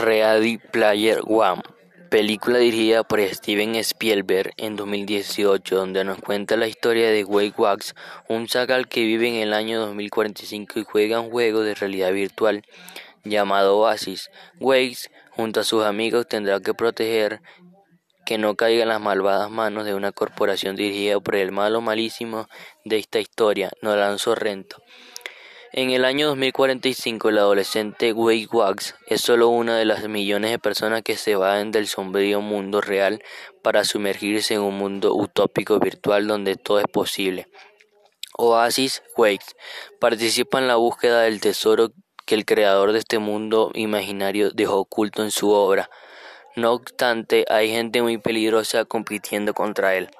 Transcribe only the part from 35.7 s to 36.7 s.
virtual donde